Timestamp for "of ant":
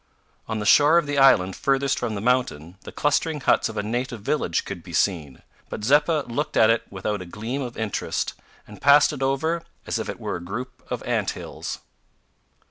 10.89-11.29